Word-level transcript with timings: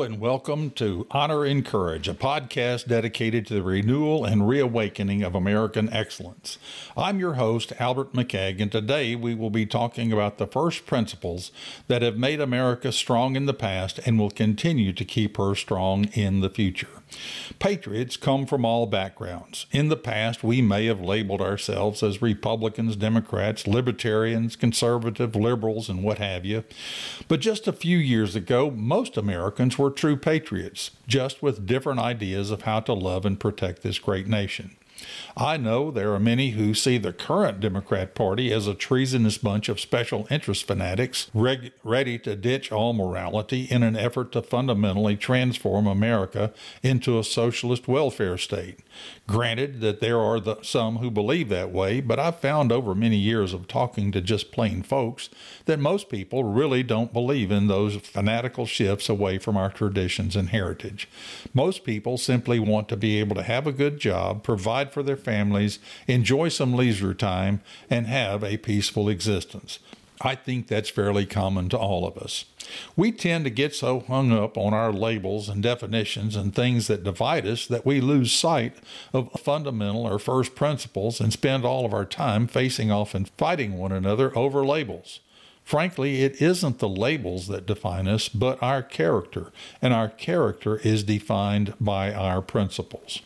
And 0.00 0.18
welcome 0.18 0.70
to 0.76 1.06
Honor 1.10 1.44
and 1.44 1.62
Courage, 1.62 2.08
a 2.08 2.14
podcast 2.14 2.88
dedicated 2.88 3.46
to 3.46 3.54
the 3.54 3.62
renewal 3.62 4.24
and 4.24 4.48
reawakening 4.48 5.22
of 5.22 5.34
American 5.34 5.92
excellence. 5.92 6.56
I'm 6.96 7.18
your 7.18 7.34
host, 7.34 7.74
Albert 7.78 8.14
McKeag, 8.14 8.62
and 8.62 8.72
today 8.72 9.14
we 9.14 9.34
will 9.34 9.50
be 9.50 9.66
talking 9.66 10.10
about 10.10 10.38
the 10.38 10.46
first 10.46 10.86
principles 10.86 11.52
that 11.88 12.00
have 12.00 12.16
made 12.16 12.40
America 12.40 12.92
strong 12.92 13.36
in 13.36 13.44
the 13.44 13.52
past 13.52 14.00
and 14.06 14.18
will 14.18 14.30
continue 14.30 14.94
to 14.94 15.04
keep 15.04 15.36
her 15.36 15.54
strong 15.54 16.04
in 16.14 16.40
the 16.40 16.48
future. 16.48 16.88
Patriots 17.58 18.16
come 18.16 18.46
from 18.46 18.64
all 18.64 18.86
backgrounds. 18.86 19.66
In 19.72 19.88
the 19.88 19.96
past, 19.96 20.44
we 20.44 20.62
may 20.62 20.86
have 20.86 21.00
labeled 21.00 21.40
ourselves 21.40 22.02
as 22.02 22.22
Republicans, 22.22 22.96
Democrats, 22.96 23.66
Libertarians, 23.66 24.56
Conservative, 24.56 25.34
Liberals, 25.34 25.88
and 25.88 26.02
what 26.02 26.18
have 26.18 26.44
you. 26.44 26.64
But 27.28 27.40
just 27.40 27.66
a 27.66 27.72
few 27.72 27.98
years 27.98 28.36
ago, 28.36 28.70
most 28.70 29.16
Americans 29.16 29.76
were 29.76 29.89
true 29.90 30.16
patriots, 30.16 30.92
just 31.06 31.42
with 31.42 31.66
different 31.66 32.00
ideas 32.00 32.50
of 32.50 32.62
how 32.62 32.80
to 32.80 32.92
love 32.92 33.24
and 33.26 33.38
protect 33.38 33.82
this 33.82 33.98
great 33.98 34.26
nation. 34.26 34.76
I 35.36 35.56
know 35.56 35.90
there 35.90 36.12
are 36.12 36.20
many 36.20 36.50
who 36.50 36.74
see 36.74 36.98
the 36.98 37.12
current 37.12 37.60
Democrat 37.60 38.14
Party 38.14 38.52
as 38.52 38.66
a 38.66 38.74
treasonous 38.74 39.38
bunch 39.38 39.68
of 39.68 39.80
special 39.80 40.26
interest 40.30 40.66
fanatics 40.66 41.30
reg- 41.32 41.72
ready 41.84 42.18
to 42.20 42.36
ditch 42.36 42.72
all 42.72 42.92
morality 42.92 43.64
in 43.64 43.82
an 43.82 43.96
effort 43.96 44.32
to 44.32 44.42
fundamentally 44.42 45.16
transform 45.16 45.86
America 45.86 46.52
into 46.82 47.18
a 47.18 47.24
socialist 47.24 47.88
welfare 47.88 48.38
state. 48.38 48.80
Granted 49.26 49.80
that 49.80 50.00
there 50.00 50.18
are 50.18 50.40
the, 50.40 50.56
some 50.62 50.98
who 50.98 51.10
believe 51.10 51.48
that 51.48 51.70
way, 51.70 52.00
but 52.00 52.18
I've 52.18 52.40
found 52.40 52.72
over 52.72 52.94
many 52.94 53.16
years 53.16 53.52
of 53.52 53.68
talking 53.68 54.12
to 54.12 54.20
just 54.20 54.52
plain 54.52 54.82
folks 54.82 55.30
that 55.66 55.78
most 55.78 56.08
people 56.08 56.44
really 56.44 56.82
don't 56.82 57.12
believe 57.12 57.50
in 57.50 57.68
those 57.68 57.96
fanatical 57.96 58.66
shifts 58.66 59.08
away 59.08 59.38
from 59.38 59.56
our 59.56 59.70
traditions 59.70 60.36
and 60.36 60.48
heritage. 60.48 61.08
Most 61.54 61.84
people 61.84 62.18
simply 62.18 62.58
want 62.58 62.88
to 62.88 62.96
be 62.96 63.18
able 63.20 63.36
to 63.36 63.42
have 63.42 63.66
a 63.66 63.72
good 63.72 63.98
job, 63.98 64.42
provide 64.42 64.89
for 64.92 65.02
their 65.02 65.16
families, 65.16 65.78
enjoy 66.06 66.48
some 66.48 66.74
leisure 66.74 67.14
time, 67.14 67.60
and 67.88 68.06
have 68.06 68.42
a 68.42 68.56
peaceful 68.56 69.08
existence. 69.08 69.78
I 70.22 70.34
think 70.34 70.66
that's 70.66 70.90
fairly 70.90 71.24
common 71.24 71.70
to 71.70 71.78
all 71.78 72.06
of 72.06 72.18
us. 72.18 72.44
We 72.94 73.10
tend 73.10 73.44
to 73.44 73.50
get 73.50 73.74
so 73.74 74.00
hung 74.00 74.32
up 74.32 74.58
on 74.58 74.74
our 74.74 74.92
labels 74.92 75.48
and 75.48 75.62
definitions 75.62 76.36
and 76.36 76.54
things 76.54 76.88
that 76.88 77.02
divide 77.02 77.46
us 77.46 77.66
that 77.66 77.86
we 77.86 78.00
lose 78.00 78.32
sight 78.32 78.76
of 79.14 79.32
fundamental 79.40 80.06
or 80.06 80.18
first 80.18 80.54
principles 80.54 81.20
and 81.20 81.32
spend 81.32 81.64
all 81.64 81.86
of 81.86 81.94
our 81.94 82.04
time 82.04 82.46
facing 82.46 82.90
off 82.90 83.14
and 83.14 83.30
fighting 83.30 83.78
one 83.78 83.92
another 83.92 84.36
over 84.36 84.64
labels. 84.64 85.20
Frankly, 85.64 86.22
it 86.22 86.42
isn't 86.42 86.80
the 86.80 86.88
labels 86.88 87.46
that 87.46 87.66
define 87.66 88.08
us, 88.08 88.28
but 88.28 88.62
our 88.62 88.82
character, 88.82 89.52
and 89.80 89.94
our 89.94 90.08
character 90.08 90.78
is 90.78 91.02
defined 91.02 91.74
by 91.80 92.12
our 92.12 92.42
principles. 92.42 93.20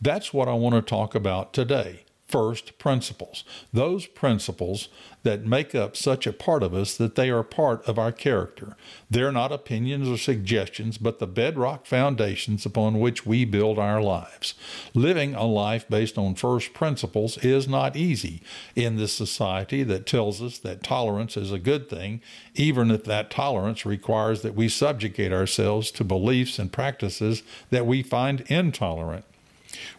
That's 0.00 0.32
what 0.32 0.48
I 0.48 0.54
want 0.54 0.74
to 0.74 0.82
talk 0.82 1.14
about 1.14 1.52
today 1.52 2.04
first 2.34 2.78
principles. 2.78 3.44
Those 3.72 4.06
principles 4.06 4.88
that 5.22 5.46
make 5.46 5.72
up 5.72 5.96
such 5.96 6.26
a 6.26 6.32
part 6.32 6.64
of 6.64 6.74
us 6.74 6.96
that 6.96 7.14
they 7.14 7.30
are 7.30 7.44
part 7.44 7.86
of 7.86 7.96
our 7.96 8.10
character. 8.10 8.76
They're 9.08 9.30
not 9.30 9.52
opinions 9.52 10.08
or 10.08 10.18
suggestions, 10.18 10.98
but 10.98 11.20
the 11.20 11.28
bedrock 11.28 11.86
foundations 11.86 12.66
upon 12.66 12.98
which 12.98 13.24
we 13.24 13.44
build 13.44 13.78
our 13.78 14.02
lives. 14.02 14.54
Living 14.94 15.34
a 15.34 15.44
life 15.44 15.88
based 15.88 16.18
on 16.18 16.34
first 16.34 16.72
principles 16.72 17.38
is 17.38 17.68
not 17.68 17.94
easy 17.94 18.42
in 18.74 18.96
this 18.96 19.12
society 19.12 19.82
that 19.84 20.06
tells 20.06 20.42
us 20.42 20.58
that 20.58 20.82
tolerance 20.82 21.36
is 21.36 21.52
a 21.52 21.58
good 21.58 21.88
thing, 21.88 22.20
even 22.54 22.90
if 22.90 23.04
that 23.04 23.30
tolerance 23.30 23.86
requires 23.86 24.42
that 24.42 24.56
we 24.56 24.68
subjugate 24.68 25.32
ourselves 25.32 25.92
to 25.92 26.02
beliefs 26.02 26.58
and 26.58 26.72
practices 26.72 27.42
that 27.70 27.86
we 27.86 28.02
find 28.02 28.40
intolerant. 28.48 29.24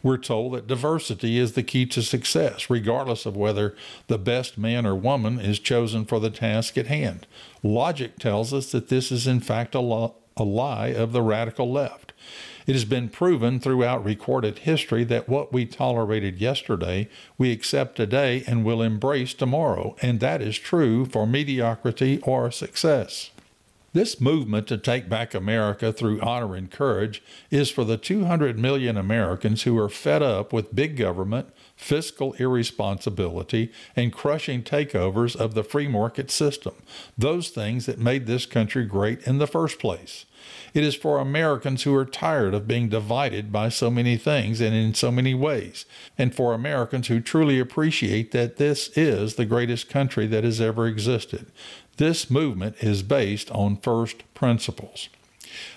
We're 0.04 0.18
told 0.18 0.54
that 0.54 0.68
diversity 0.68 1.38
is 1.38 1.54
the 1.54 1.64
key 1.64 1.86
to 1.88 2.02
success, 2.02 2.70
regardless 2.70 3.26
of 3.26 3.36
whether 3.36 3.76
the 4.08 4.18
best 4.18 4.58
man 4.58 4.86
or 4.86 4.96
woman 4.96 5.40
is 5.40 5.60
chosen 5.60 6.06
for 6.06 6.20
the 6.20 6.30
task 6.30 6.78
at 6.78 6.88
hand. 6.88 7.28
Logic 7.64 8.18
tells 8.18 8.54
us 8.54 8.72
that 8.72 8.90
this 8.90 9.12
is, 9.12 9.28
in 9.28 9.40
fact, 9.40 9.76
a, 9.76 9.80
lo- 9.80 10.16
a 10.38 10.44
lie 10.44 10.88
of 10.88 11.12
the 11.12 11.22
radical 11.22 11.72
left. 11.72 12.14
It 12.68 12.74
has 12.74 12.86
been 12.86 13.10
proven 13.10 13.60
throughout 13.60 14.04
recorded 14.04 14.60
history 14.60 15.04
that 15.06 15.30
what 15.30 15.54
we 15.54 15.66
tolerated 15.66 16.40
yesterday, 16.40 17.08
we 17.38 17.52
accept 17.52 17.96
today 17.96 18.44
and 18.48 18.66
will 18.66 18.82
embrace 18.82 19.36
tomorrow, 19.36 19.96
and 20.02 20.20
that 20.20 20.42
is 20.42 20.58
true 20.58 21.06
for 21.06 21.28
mediocrity 21.28 22.20
or 22.24 22.50
success. 22.50 23.30
This 23.96 24.20
movement 24.20 24.68
to 24.68 24.78
take 24.78 25.08
back 25.08 25.34
America 25.34 25.94
through 25.94 26.20
honor 26.20 26.54
and 26.54 26.70
courage 26.70 27.24
is 27.50 27.72
for 27.72 27.86
the 27.86 27.96
200 27.96 28.60
million 28.60 28.98
Americans 28.98 29.64
who 29.64 29.80
are 29.80 29.88
fed 29.88 30.22
up 30.22 30.52
with 30.52 30.76
big 30.76 30.98
government, 30.98 31.48
fiscal 31.78 32.34
irresponsibility, 32.34 33.72
and 33.96 34.12
crushing 34.12 34.64
takeovers 34.64 35.34
of 35.34 35.54
the 35.54 35.64
free 35.64 35.88
market 35.88 36.30
system, 36.30 36.74
those 37.18 37.48
things 37.48 37.86
that 37.86 37.98
made 37.98 38.26
this 38.26 38.46
country 38.46 38.84
great 38.84 39.26
in 39.26 39.38
the 39.38 39.48
first 39.48 39.80
place. 39.80 40.26
It 40.74 40.84
is 40.84 40.94
for 40.94 41.18
Americans 41.20 41.84
who 41.84 41.96
are 41.96 42.06
tired 42.06 42.54
of 42.54 42.68
being 42.68 42.90
divided 42.90 43.50
by 43.50 43.70
so 43.70 43.90
many 43.90 44.18
things 44.18 44.60
and 44.60 44.76
in 44.76 44.94
so 44.94 45.10
many 45.10 45.34
ways, 45.34 45.86
and 46.18 46.36
for 46.36 46.54
Americans 46.54 47.08
who 47.08 47.22
truly 47.22 47.60
appreciate 47.60 48.32
that 48.32 48.58
this 48.58 48.90
is 48.98 49.36
the 49.36 49.46
greatest 49.46 49.90
country 49.90 50.28
that 50.28 50.44
has 50.44 50.60
ever 50.60 50.86
existed. 50.86 51.50
This 51.98 52.30
movement 52.30 52.76
is 52.82 53.04
based 53.04 53.50
on 53.52 53.78
first 53.78 54.24
principles. 54.34 55.08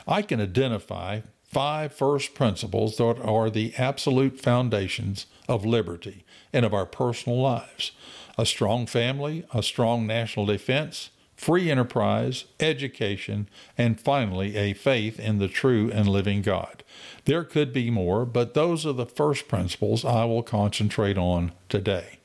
I 0.06 0.22
can 0.22 0.40
identify 0.40 1.20
five 1.44 1.92
first 1.92 2.34
principles 2.34 2.96
that 2.96 3.20
are 3.22 3.48
the 3.48 3.72
absolute 3.78 4.40
foundations 4.40 5.26
of 5.48 5.64
liberty 5.64 6.24
and 6.52 6.64
of 6.64 6.74
our 6.74 6.86
personal 6.86 7.40
lives 7.40 7.92
a 8.36 8.46
strong 8.46 8.86
family, 8.86 9.44
a 9.52 9.62
strong 9.64 10.06
national 10.06 10.46
defense, 10.46 11.10
free 11.36 11.68
enterprise, 11.70 12.44
education, 12.60 13.48
and 13.76 14.00
finally 14.00 14.56
a 14.56 14.72
faith 14.74 15.18
in 15.18 15.38
the 15.38 15.48
true 15.48 15.90
and 15.92 16.08
living 16.08 16.40
God. 16.42 16.84
There 17.24 17.42
could 17.42 17.72
be 17.72 17.90
more, 17.90 18.24
but 18.24 18.54
those 18.54 18.86
are 18.86 18.92
the 18.92 19.06
first 19.06 19.48
principles 19.48 20.04
I 20.04 20.24
will 20.24 20.44
concentrate 20.44 21.18
on 21.18 21.50
today. 21.68 22.18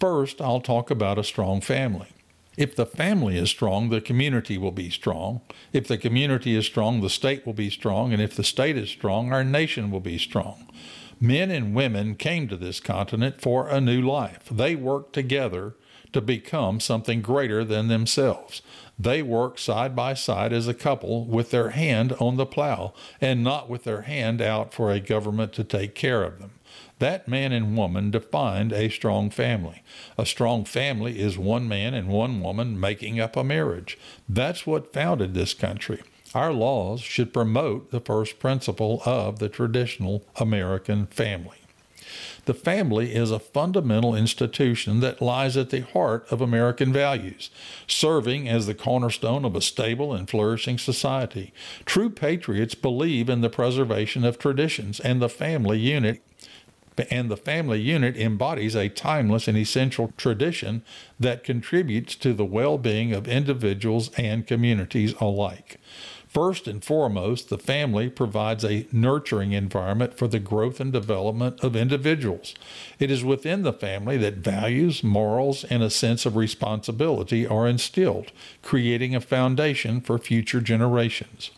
First, 0.00 0.40
I'll 0.40 0.60
talk 0.60 0.90
about 0.90 1.18
a 1.18 1.24
strong 1.24 1.60
family. 1.60 2.08
If 2.56 2.74
the 2.74 2.86
family 2.86 3.36
is 3.36 3.50
strong, 3.50 3.90
the 3.90 4.00
community 4.00 4.56
will 4.56 4.72
be 4.72 4.90
strong. 4.90 5.42
If 5.72 5.86
the 5.86 5.98
community 5.98 6.56
is 6.56 6.64
strong, 6.64 7.00
the 7.00 7.10
state 7.10 7.44
will 7.44 7.52
be 7.52 7.70
strong. 7.70 8.12
And 8.12 8.22
if 8.22 8.34
the 8.34 8.44
state 8.44 8.76
is 8.76 8.88
strong, 8.88 9.32
our 9.32 9.44
nation 9.44 9.90
will 9.90 10.00
be 10.00 10.18
strong. 10.18 10.68
Men 11.20 11.50
and 11.50 11.74
women 11.74 12.14
came 12.14 12.48
to 12.48 12.56
this 12.56 12.80
continent 12.80 13.40
for 13.40 13.68
a 13.68 13.80
new 13.80 14.00
life. 14.00 14.48
They 14.50 14.74
worked 14.74 15.12
together 15.12 15.74
to 16.12 16.20
become 16.20 16.80
something 16.80 17.20
greater 17.20 17.64
than 17.64 17.88
themselves. 17.88 18.62
They 18.98 19.22
work 19.22 19.58
side 19.58 19.94
by 19.94 20.14
side 20.14 20.52
as 20.52 20.66
a 20.66 20.74
couple 20.74 21.26
with 21.26 21.50
their 21.50 21.70
hand 21.70 22.14
on 22.14 22.36
the 22.36 22.46
plow 22.46 22.94
and 23.20 23.44
not 23.44 23.68
with 23.68 23.84
their 23.84 24.02
hand 24.02 24.40
out 24.40 24.72
for 24.72 24.90
a 24.90 25.00
government 25.00 25.52
to 25.54 25.64
take 25.64 25.94
care 25.94 26.22
of 26.22 26.38
them. 26.38 26.52
That 26.98 27.28
man 27.28 27.52
and 27.52 27.76
woman 27.76 28.10
defined 28.10 28.72
a 28.72 28.88
strong 28.88 29.30
family. 29.30 29.82
A 30.16 30.26
strong 30.26 30.64
family 30.64 31.20
is 31.20 31.38
one 31.38 31.68
man 31.68 31.94
and 31.94 32.08
one 32.08 32.40
woman 32.40 32.78
making 32.78 33.20
up 33.20 33.36
a 33.36 33.44
marriage. 33.44 33.98
That's 34.28 34.66
what 34.66 34.92
founded 34.92 35.34
this 35.34 35.54
country. 35.54 36.02
Our 36.34 36.52
laws 36.52 37.00
should 37.00 37.32
promote 37.32 37.90
the 37.90 38.00
first 38.00 38.38
principle 38.38 39.02
of 39.06 39.38
the 39.38 39.48
traditional 39.48 40.24
American 40.36 41.06
family. 41.06 41.58
The 42.44 42.54
family 42.54 43.14
is 43.14 43.30
a 43.30 43.40
fundamental 43.40 44.14
institution 44.14 45.00
that 45.00 45.20
lies 45.20 45.56
at 45.56 45.70
the 45.70 45.80
heart 45.80 46.26
of 46.30 46.40
American 46.40 46.92
values, 46.92 47.50
serving 47.86 48.48
as 48.48 48.66
the 48.66 48.74
cornerstone 48.74 49.44
of 49.44 49.56
a 49.56 49.60
stable 49.60 50.14
and 50.14 50.30
flourishing 50.30 50.78
society. 50.78 51.52
True 51.84 52.08
patriots 52.08 52.74
believe 52.74 53.28
in 53.28 53.40
the 53.40 53.50
preservation 53.50 54.24
of 54.24 54.38
traditions, 54.38 55.00
and 55.00 55.20
the 55.20 55.28
family 55.28 55.78
unit 55.78 56.22
and 57.10 57.30
the 57.30 57.36
family 57.36 57.80
unit 57.80 58.16
embodies 58.16 58.74
a 58.74 58.88
timeless 58.88 59.48
and 59.48 59.56
essential 59.56 60.12
tradition 60.16 60.82
that 61.18 61.44
contributes 61.44 62.14
to 62.16 62.32
the 62.32 62.44
well 62.44 62.78
being 62.78 63.12
of 63.12 63.28
individuals 63.28 64.10
and 64.16 64.46
communities 64.46 65.14
alike. 65.20 65.78
First 66.28 66.68
and 66.68 66.84
foremost, 66.84 67.48
the 67.48 67.56
family 67.56 68.10
provides 68.10 68.62
a 68.62 68.86
nurturing 68.92 69.52
environment 69.52 70.18
for 70.18 70.28
the 70.28 70.38
growth 70.38 70.80
and 70.80 70.92
development 70.92 71.64
of 71.64 71.74
individuals. 71.74 72.54
It 72.98 73.10
is 73.10 73.24
within 73.24 73.62
the 73.62 73.72
family 73.72 74.18
that 74.18 74.34
values, 74.34 75.02
morals, 75.02 75.64
and 75.64 75.82
a 75.82 75.88
sense 75.88 76.26
of 76.26 76.36
responsibility 76.36 77.46
are 77.46 77.66
instilled, 77.66 78.32
creating 78.62 79.14
a 79.14 79.20
foundation 79.22 80.02
for 80.02 80.18
future 80.18 80.60
generations. 80.60 81.52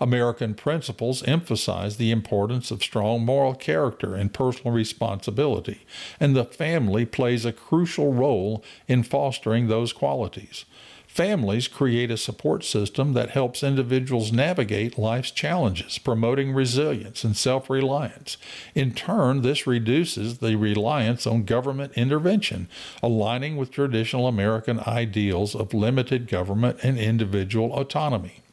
American 0.00 0.54
principles 0.54 1.22
emphasize 1.24 1.96
the 1.96 2.10
importance 2.10 2.70
of 2.70 2.82
strong 2.82 3.24
moral 3.24 3.54
character 3.54 4.14
and 4.14 4.32
personal 4.32 4.72
responsibility, 4.72 5.80
and 6.18 6.34
the 6.34 6.44
family 6.44 7.04
plays 7.04 7.44
a 7.44 7.52
crucial 7.52 8.12
role 8.12 8.64
in 8.88 9.02
fostering 9.02 9.68
those 9.68 9.92
qualities. 9.92 10.64
Families 11.10 11.66
create 11.66 12.08
a 12.12 12.16
support 12.16 12.62
system 12.62 13.14
that 13.14 13.30
helps 13.30 13.64
individuals 13.64 14.30
navigate 14.30 14.96
life's 14.96 15.32
challenges, 15.32 15.98
promoting 15.98 16.52
resilience 16.52 17.24
and 17.24 17.36
self 17.36 17.68
reliance. 17.68 18.36
In 18.76 18.94
turn, 18.94 19.42
this 19.42 19.66
reduces 19.66 20.38
the 20.38 20.54
reliance 20.54 21.26
on 21.26 21.42
government 21.42 21.94
intervention, 21.96 22.68
aligning 23.02 23.56
with 23.56 23.72
traditional 23.72 24.28
American 24.28 24.78
ideals 24.86 25.56
of 25.56 25.74
limited 25.74 26.28
government 26.28 26.78
and 26.84 26.96
individual 26.96 27.72
autonomy. 27.72 28.44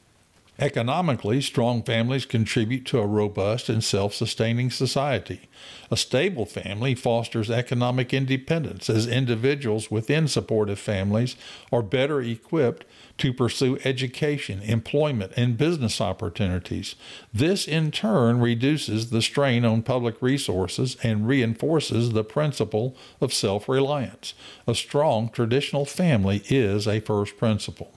Economically, 0.60 1.40
strong 1.40 1.84
families 1.84 2.26
contribute 2.26 2.84
to 2.84 2.98
a 2.98 3.06
robust 3.06 3.70
and 3.70 3.84
self 3.84 4.16
sustaining 4.16 4.72
society. 4.72 5.42
A 5.92 5.98
stable 5.98 6.48
family 6.48 6.96
fosters 6.96 7.52
economic 7.52 8.12
independence 8.12 8.90
as 8.90 9.06
individuals 9.06 9.92
within 9.92 10.28
supportive 10.28 10.80
families 10.80 11.36
are 11.72 11.84
better 11.84 12.22
equipped 12.22 12.86
to 13.20 13.34
pursue 13.34 13.78
education, 13.84 14.62
employment, 14.64 15.32
and 15.38 15.60
business 15.60 16.02
opportunities. 16.02 16.96
This, 17.32 17.68
in 17.68 17.92
turn, 17.92 18.40
reduces 18.40 19.12
the 19.12 19.22
strain 19.22 19.64
on 19.64 19.84
public 19.84 20.20
resources 20.22 20.98
and 21.04 21.28
reinforces 21.28 22.14
the 22.14 22.24
principle 22.24 22.98
of 23.22 23.32
self 23.32 23.70
reliance. 23.70 24.34
A 24.66 24.74
strong 24.74 25.30
traditional 25.30 25.86
family 25.86 26.42
is 26.50 26.88
a 26.88 27.00
first 27.00 27.38
principle. 27.38 27.97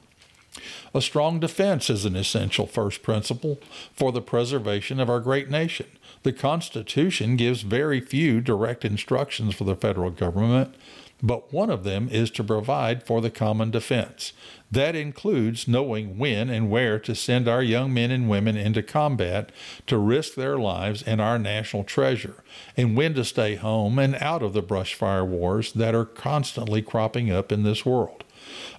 A 0.94 1.00
strong 1.00 1.38
defense 1.38 1.88
is 1.88 2.04
an 2.04 2.16
essential 2.16 2.66
first 2.66 3.02
principle 3.02 3.60
for 3.94 4.10
the 4.10 4.20
preservation 4.20 4.98
of 4.98 5.08
our 5.08 5.20
great 5.20 5.48
nation. 5.48 5.86
The 6.22 6.32
Constitution 6.32 7.36
gives 7.36 7.62
very 7.62 8.00
few 8.00 8.40
direct 8.40 8.84
instructions 8.84 9.54
for 9.54 9.64
the 9.64 9.76
federal 9.76 10.10
government, 10.10 10.74
but 11.22 11.52
one 11.52 11.70
of 11.70 11.84
them 11.84 12.08
is 12.10 12.30
to 12.32 12.44
provide 12.44 13.02
for 13.02 13.20
the 13.20 13.30
common 13.30 13.70
defense. 13.70 14.32
That 14.72 14.96
includes 14.96 15.68
knowing 15.68 16.18
when 16.18 16.50
and 16.50 16.70
where 16.70 16.98
to 16.98 17.14
send 17.14 17.46
our 17.46 17.62
young 17.62 17.92
men 17.92 18.10
and 18.10 18.28
women 18.28 18.56
into 18.56 18.82
combat 18.82 19.50
to 19.86 19.98
risk 19.98 20.34
their 20.34 20.58
lives 20.58 21.02
and 21.02 21.20
our 21.20 21.38
national 21.38 21.84
treasure, 21.84 22.42
and 22.76 22.96
when 22.96 23.14
to 23.14 23.24
stay 23.24 23.56
home 23.56 23.98
and 23.98 24.14
out 24.16 24.42
of 24.42 24.52
the 24.52 24.62
brush 24.62 24.94
fire 24.94 25.24
wars 25.24 25.72
that 25.72 25.94
are 25.94 26.06
constantly 26.06 26.82
cropping 26.82 27.30
up 27.30 27.52
in 27.52 27.62
this 27.62 27.84
world. 27.84 28.24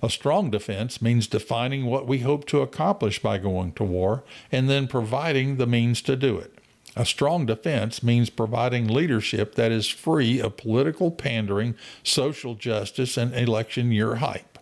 A 0.02 0.10
strong 0.10 0.50
defense 0.50 1.02
means 1.02 1.28
defining 1.28 1.86
what 1.86 2.08
we 2.08 2.20
hope 2.20 2.46
to 2.48 2.62
accomplish 2.62 3.20
by 3.20 3.38
going 3.38 3.74
to 3.74 3.84
war 3.84 4.24
and 4.52 4.70
then 4.70 4.88
providing 4.88 5.58
the 5.58 5.68
means 5.68 6.02
to 6.04 6.16
do 6.16 6.38
it. 6.38 6.58
A 6.96 7.06
strong 7.06 7.46
defense 7.46 8.04
means 8.04 8.30
providing 8.30 8.88
leadership 8.88 9.56
that 9.56 9.72
is 9.72 9.88
free 9.88 10.42
of 10.42 10.58
political 10.58 11.10
pandering, 11.10 11.76
social 12.04 12.56
justice, 12.56 13.16
and 13.16 13.34
election 13.34 13.92
year 13.92 14.16
hype. 14.16 14.60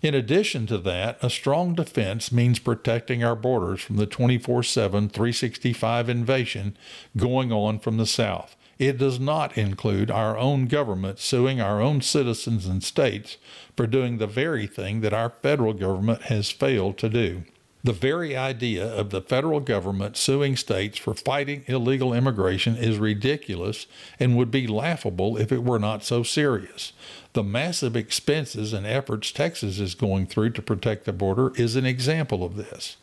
In 0.00 0.14
addition 0.14 0.66
to 0.66 0.78
that, 0.78 1.18
a 1.22 1.30
strong 1.30 1.74
defense 1.74 2.32
means 2.32 2.58
protecting 2.58 3.22
our 3.22 3.36
borders 3.36 3.80
from 3.80 3.96
the 3.96 4.06
24 4.06 4.62
7, 4.62 5.08
365 5.08 6.08
invasion 6.08 6.76
going 7.16 7.52
on 7.52 7.78
from 7.78 7.96
the 7.98 8.06
South. 8.06 8.56
It 8.82 8.98
does 8.98 9.20
not 9.20 9.56
include 9.56 10.10
our 10.10 10.36
own 10.36 10.66
government 10.66 11.20
suing 11.20 11.60
our 11.60 11.80
own 11.80 12.00
citizens 12.00 12.66
and 12.66 12.82
states 12.82 13.36
for 13.76 13.86
doing 13.86 14.18
the 14.18 14.26
very 14.26 14.66
thing 14.66 15.02
that 15.02 15.14
our 15.14 15.30
federal 15.40 15.72
government 15.72 16.22
has 16.22 16.50
failed 16.50 16.98
to 16.98 17.08
do. 17.08 17.44
The 17.84 17.92
very 17.92 18.36
idea 18.36 18.84
of 18.84 19.10
the 19.10 19.20
federal 19.20 19.60
government 19.60 20.16
suing 20.16 20.56
states 20.56 20.98
for 20.98 21.14
fighting 21.14 21.64
illegal 21.68 22.12
immigration 22.12 22.74
is 22.74 22.98
ridiculous 22.98 23.86
and 24.18 24.36
would 24.36 24.50
be 24.50 24.66
laughable 24.66 25.36
if 25.36 25.52
it 25.52 25.62
were 25.62 25.78
not 25.78 26.02
so 26.02 26.24
serious. 26.24 26.92
The 27.34 27.44
massive 27.44 27.94
expenses 27.94 28.72
and 28.72 28.84
efforts 28.84 29.30
Texas 29.30 29.78
is 29.78 29.94
going 29.94 30.26
through 30.26 30.50
to 30.50 30.62
protect 30.62 31.04
the 31.04 31.12
border 31.12 31.52
is 31.54 31.76
an 31.76 31.86
example 31.86 32.42
of 32.42 32.56
this. 32.56 32.96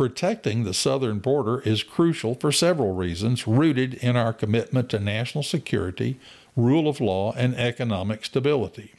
Protecting 0.00 0.64
the 0.64 0.72
southern 0.72 1.18
border 1.18 1.60
is 1.60 1.82
crucial 1.82 2.34
for 2.34 2.50
several 2.50 2.94
reasons, 2.94 3.46
rooted 3.46 3.92
in 3.92 4.16
our 4.16 4.32
commitment 4.32 4.88
to 4.88 4.98
national 4.98 5.44
security, 5.44 6.18
rule 6.56 6.88
of 6.88 7.02
law, 7.02 7.34
and 7.36 7.54
economic 7.54 8.24
stability. 8.24 8.94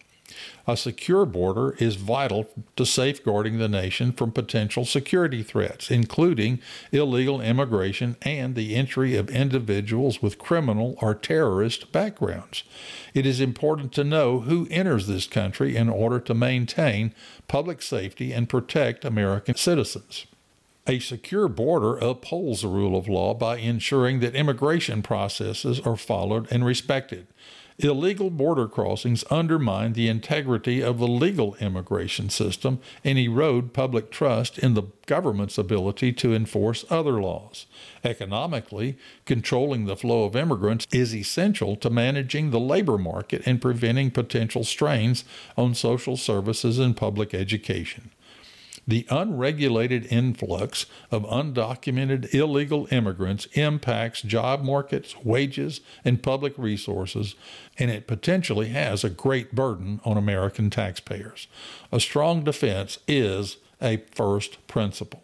A 0.67 0.77
secure 0.77 1.25
border 1.25 1.71
is 1.79 1.95
vital 1.95 2.47
to 2.75 2.85
safeguarding 2.85 3.57
the 3.57 3.67
nation 3.67 4.11
from 4.11 4.31
potential 4.31 4.85
security 4.85 5.41
threats, 5.41 5.89
including 5.89 6.59
illegal 6.91 7.41
immigration 7.41 8.15
and 8.21 8.53
the 8.53 8.75
entry 8.75 9.15
of 9.15 9.27
individuals 9.31 10.21
with 10.21 10.37
criminal 10.37 10.99
or 11.01 11.15
terrorist 11.15 11.91
backgrounds. 11.91 12.63
It 13.15 13.25
is 13.25 13.41
important 13.41 13.91
to 13.93 14.03
know 14.03 14.41
who 14.41 14.67
enters 14.69 15.07
this 15.07 15.25
country 15.25 15.75
in 15.75 15.89
order 15.89 16.19
to 16.19 16.35
maintain 16.35 17.15
public 17.47 17.81
safety 17.81 18.31
and 18.31 18.47
protect 18.47 19.03
American 19.03 19.55
citizens. 19.55 20.27
A 20.87 20.99
secure 20.99 21.47
border 21.47 21.97
upholds 21.97 22.61
the 22.61 22.67
rule 22.67 22.97
of 22.97 23.07
law 23.07 23.35
by 23.35 23.57
ensuring 23.57 24.19
that 24.21 24.35
immigration 24.35 25.03
processes 25.03 25.79
are 25.81 25.95
followed 25.95 26.51
and 26.51 26.65
respected. 26.65 27.27
Illegal 27.77 28.29
border 28.29 28.67
crossings 28.67 29.23
undermine 29.31 29.93
the 29.93 30.07
integrity 30.07 30.81
of 30.81 30.99
the 30.99 31.07
legal 31.07 31.55
immigration 31.55 32.29
system 32.29 32.79
and 33.03 33.17
erode 33.17 33.73
public 33.73 34.11
trust 34.11 34.59
in 34.59 34.73
the 34.73 34.83
government's 35.05 35.57
ability 35.57 36.13
to 36.13 36.33
enforce 36.33 36.85
other 36.89 37.21
laws. 37.21 37.65
Economically, 38.03 38.97
controlling 39.25 39.85
the 39.85 39.95
flow 39.95 40.25
of 40.25 40.35
immigrants 40.35 40.87
is 40.91 41.15
essential 41.15 41.75
to 41.75 41.89
managing 41.89 42.51
the 42.51 42.59
labor 42.59 42.97
market 42.97 43.41
and 43.45 43.61
preventing 43.61 44.11
potential 44.11 44.63
strains 44.63 45.23
on 45.57 45.73
social 45.73 46.17
services 46.17 46.77
and 46.77 46.97
public 46.97 47.33
education. 47.33 48.11
The 48.87 49.05
unregulated 49.09 50.07
influx 50.07 50.85
of 51.11 51.23
undocumented 51.23 52.33
illegal 52.33 52.87
immigrants 52.91 53.45
impacts 53.53 54.21
job 54.21 54.63
markets, 54.63 55.15
wages, 55.23 55.81
and 56.03 56.23
public 56.23 56.53
resources, 56.57 57.35
and 57.77 57.91
it 57.91 58.07
potentially 58.07 58.69
has 58.69 59.03
a 59.03 59.09
great 59.09 59.53
burden 59.53 60.01
on 60.03 60.17
American 60.17 60.69
taxpayers. 60.69 61.47
A 61.91 61.99
strong 61.99 62.43
defense 62.43 62.97
is 63.07 63.57
a 63.81 63.97
first 64.11 64.65
principle. 64.67 65.23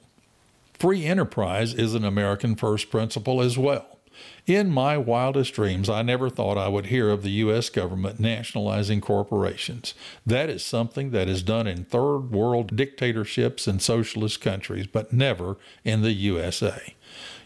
Free 0.73 1.05
enterprise 1.05 1.73
is 1.73 1.95
an 1.95 2.05
American 2.05 2.55
first 2.55 2.91
principle 2.91 3.41
as 3.41 3.57
well. 3.57 3.96
In 4.45 4.69
my 4.69 4.97
wildest 4.97 5.53
dreams, 5.53 5.89
I 5.89 6.01
never 6.01 6.29
thought 6.29 6.57
I 6.57 6.67
would 6.67 6.85
hear 6.87 7.09
of 7.09 7.23
the 7.23 7.31
U.S. 7.31 7.69
government 7.69 8.19
nationalizing 8.19 9.01
corporations. 9.01 9.93
That 10.25 10.49
is 10.49 10.63
something 10.63 11.11
that 11.11 11.27
is 11.27 11.43
done 11.43 11.67
in 11.67 11.83
third 11.83 12.31
world 12.31 12.75
dictatorships 12.75 13.67
and 13.67 13.81
socialist 13.81 14.39
countries, 14.39 14.87
but 14.87 15.11
never 15.11 15.57
in 15.83 16.01
the 16.01 16.13
USA. 16.13 16.95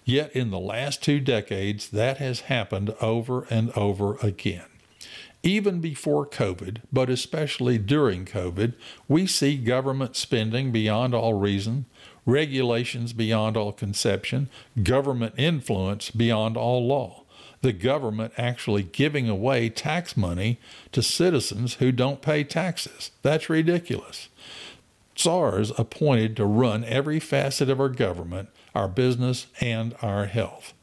Yet 0.05 0.35
in 0.35 0.51
the 0.51 0.59
last 0.59 1.03
two 1.03 1.19
decades, 1.19 1.89
that 1.89 2.17
has 2.17 2.41
happened 2.41 2.93
over 3.01 3.45
and 3.49 3.71
over 3.71 4.17
again. 4.21 4.65
Even 5.43 5.79
before 5.79 6.27
COVID, 6.27 6.81
but 6.93 7.09
especially 7.09 7.79
during 7.79 8.25
COVID, 8.25 8.75
we 9.07 9.25
see 9.25 9.57
government 9.57 10.15
spending 10.15 10.71
beyond 10.71 11.15
all 11.15 11.33
reason, 11.33 11.85
regulations 12.25 13.13
beyond 13.13 13.57
all 13.57 13.71
conception, 13.71 14.49
government 14.83 15.35
influence 15.37 16.11
beyond 16.11 16.57
all 16.57 16.85
law. 16.85 17.23
The 17.61 17.73
government 17.73 18.33
actually 18.37 18.83
giving 18.83 19.29
away 19.29 19.69
tax 19.69 20.17
money 20.17 20.59
to 20.91 21.03
citizens 21.03 21.75
who 21.75 21.91
don't 21.91 22.21
pay 22.21 22.43
taxes. 22.43 23.11
That's 23.21 23.49
ridiculous. 23.49 24.29
Czars 25.17 25.71
appointed 25.77 26.35
to 26.37 26.45
run 26.45 26.83
every 26.83 27.19
facet 27.19 27.69
of 27.69 27.79
our 27.79 27.89
government, 27.89 28.49
our 28.73 28.87
business, 28.87 29.47
and 29.59 29.95
our 30.01 30.25
health. 30.25 30.73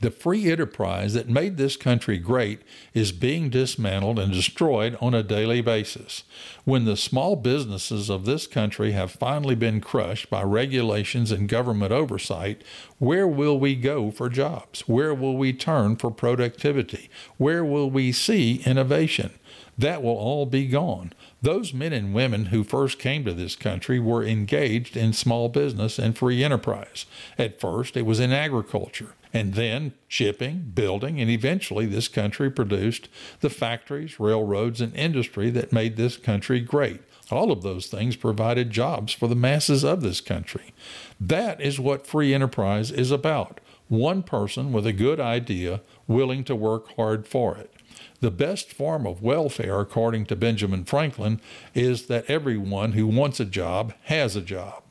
The 0.00 0.12
free 0.12 0.48
enterprise 0.48 1.14
that 1.14 1.28
made 1.28 1.56
this 1.56 1.76
country 1.76 2.18
great 2.18 2.60
is 2.94 3.10
being 3.10 3.50
dismantled 3.50 4.20
and 4.20 4.32
destroyed 4.32 4.96
on 5.00 5.12
a 5.12 5.24
daily 5.24 5.60
basis. 5.60 6.22
When 6.64 6.84
the 6.84 6.96
small 6.96 7.34
businesses 7.34 8.08
of 8.08 8.24
this 8.24 8.46
country 8.46 8.92
have 8.92 9.10
finally 9.10 9.56
been 9.56 9.80
crushed 9.80 10.30
by 10.30 10.44
regulations 10.44 11.32
and 11.32 11.48
government 11.48 11.90
oversight, 11.90 12.62
where 12.98 13.26
will 13.26 13.58
we 13.58 13.74
go 13.74 14.12
for 14.12 14.28
jobs? 14.28 14.82
Where 14.82 15.12
will 15.12 15.36
we 15.36 15.52
turn 15.52 15.96
for 15.96 16.12
productivity? 16.12 17.10
Where 17.36 17.64
will 17.64 17.90
we 17.90 18.12
see 18.12 18.62
innovation? 18.64 19.32
That 19.76 20.02
will 20.02 20.16
all 20.16 20.46
be 20.46 20.66
gone. 20.66 21.12
Those 21.42 21.74
men 21.74 21.92
and 21.92 22.14
women 22.14 22.46
who 22.46 22.62
first 22.62 23.00
came 23.00 23.24
to 23.24 23.32
this 23.32 23.56
country 23.56 23.98
were 23.98 24.24
engaged 24.24 24.96
in 24.96 25.12
small 25.12 25.48
business 25.48 25.98
and 25.98 26.16
free 26.16 26.44
enterprise. 26.44 27.06
At 27.36 27.60
first, 27.60 27.96
it 27.96 28.06
was 28.06 28.20
in 28.20 28.32
agriculture 28.32 29.14
and 29.32 29.54
then 29.54 29.92
shipping, 30.06 30.72
building, 30.74 31.20
and 31.20 31.30
eventually 31.30 31.86
this 31.86 32.08
country 32.08 32.50
produced 32.50 33.08
the 33.40 33.50
factories, 33.50 34.18
railroads, 34.18 34.80
and 34.80 34.94
industry 34.94 35.50
that 35.50 35.72
made 35.72 35.96
this 35.96 36.16
country 36.16 36.60
great. 36.60 37.00
All 37.30 37.52
of 37.52 37.62
those 37.62 37.88
things 37.88 38.16
provided 38.16 38.70
jobs 38.70 39.12
for 39.12 39.28
the 39.28 39.36
masses 39.36 39.84
of 39.84 40.00
this 40.00 40.20
country. 40.20 40.72
That 41.20 41.60
is 41.60 41.78
what 41.78 42.06
free 42.06 42.32
enterprise 42.32 42.90
is 42.90 43.10
about. 43.10 43.60
One 43.88 44.22
person 44.22 44.72
with 44.72 44.86
a 44.86 44.92
good 44.92 45.20
idea 45.20 45.82
willing 46.06 46.44
to 46.44 46.56
work 46.56 46.94
hard 46.96 47.26
for 47.26 47.56
it. 47.56 47.72
The 48.20 48.30
best 48.30 48.72
form 48.72 49.06
of 49.06 49.22
welfare, 49.22 49.78
according 49.80 50.26
to 50.26 50.36
Benjamin 50.36 50.84
Franklin, 50.84 51.40
is 51.74 52.06
that 52.06 52.28
everyone 52.28 52.92
who 52.92 53.06
wants 53.06 53.40
a 53.40 53.44
job 53.44 53.94
has 54.04 54.34
a 54.34 54.42
job. 54.42 54.82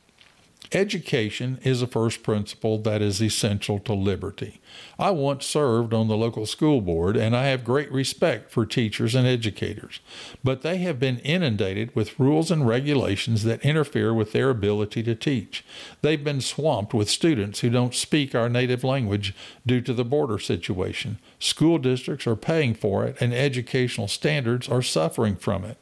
Education 0.74 1.60
is 1.64 1.82
a 1.82 1.88
first 1.88 2.24
principle 2.24 2.78
that 2.80 3.02
is 3.02 3.22
essential 3.22 3.80
to 3.80 3.94
liberty. 3.94 4.60
I 5.00 5.12
once 5.12 5.46
served 5.46 5.94
on 5.94 6.10
the 6.10 6.18
local 6.18 6.46
school 6.46 6.82
board 6.82 7.16
and 7.16 7.36
I 7.36 7.46
have 7.46 7.64
great 7.64 7.92
respect 7.92 8.52
for 8.52 8.66
teachers 8.66 9.16
and 9.16 9.26
educators, 9.26 10.02
but 10.44 10.64
they 10.64 10.78
have 10.78 11.00
been 11.00 11.20
inundated 11.20 11.96
with 11.96 12.20
rules 12.20 12.52
and 12.52 12.68
regulations 12.68 13.44
that 13.44 13.64
interfere 13.64 14.14
with 14.14 14.34
their 14.34 14.50
ability 14.50 15.04
to 15.04 15.16
teach. 15.16 15.64
They've 16.02 16.24
been 16.24 16.42
swamped 16.42 16.94
with 16.94 17.10
students 17.10 17.62
who 17.62 17.70
don't 17.70 17.96
speak 17.96 18.36
our 18.36 18.50
native 18.50 18.84
language 18.84 19.34
due 19.66 19.80
to 19.82 19.94
the 19.94 20.06
border 20.06 20.38
situation. 20.38 21.18
School 21.40 21.78
districts 21.78 22.28
are 22.28 22.36
paying 22.36 22.74
for 22.74 23.06
it 23.06 23.16
and 23.22 23.34
educational 23.34 24.10
standards 24.10 24.68
are 24.68 24.82
suffering 24.82 25.38
from 25.38 25.64
it. 25.64 25.78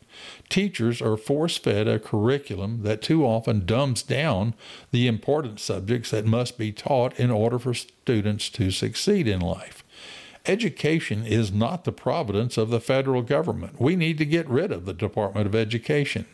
Teachers 0.50 1.02
are 1.02 1.18
force 1.18 1.58
fed 1.58 1.88
a 1.88 2.00
curriculum 2.00 2.84
that 2.84 3.02
too 3.02 3.26
often 3.26 3.66
dumbs 3.66 4.04
down 4.04 4.54
the 4.92 5.08
important 5.08 5.60
subjects 5.60 6.12
that 6.12 6.26
must 6.26 6.58
be 6.58 6.72
taught 6.72 7.20
in 7.20 7.32
order 7.32 7.60
for 7.60 7.74
students 7.74 8.50
to 8.50 8.72
succeed 8.72 9.28
in 9.28 9.40
life. 9.40 9.84
Education 10.46 11.26
is 11.26 11.52
not 11.52 11.84
the 11.84 11.92
providence 11.92 12.58
of 12.58 12.70
the 12.70 12.80
federal 12.80 13.24
government. 13.24 13.82
We 13.82 13.96
need 13.96 14.18
to 14.20 14.26
get 14.26 14.48
rid 14.48 14.72
of 14.72 14.86
the 14.86 14.94
Department 14.94 15.48
of 15.48 15.56
Education. 15.56 16.26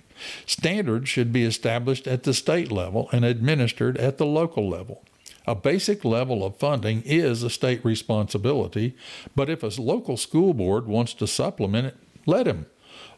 Standards 0.45 1.09
should 1.09 1.31
be 1.31 1.45
established 1.45 2.07
at 2.07 2.23
the 2.23 2.33
state 2.33 2.71
level 2.71 3.09
and 3.11 3.23
administered 3.23 3.97
at 3.97 4.17
the 4.17 4.25
local 4.25 4.69
level. 4.69 5.03
A 5.47 5.55
basic 5.55 6.05
level 6.05 6.45
of 6.45 6.57
funding 6.57 7.01
is 7.03 7.41
a 7.41 7.49
state 7.49 7.83
responsibility, 7.83 8.95
but 9.35 9.49
if 9.49 9.63
a 9.63 9.81
local 9.81 10.17
school 10.17 10.53
board 10.53 10.87
wants 10.87 11.13
to 11.15 11.25
supplement 11.25 11.87
it, 11.87 11.97
let 12.25 12.45
him. 12.45 12.67